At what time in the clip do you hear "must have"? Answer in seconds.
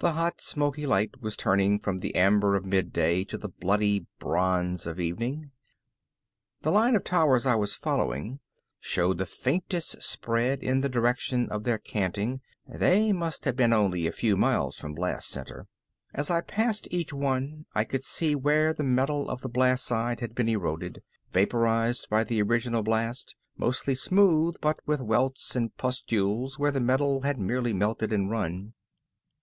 13.14-13.56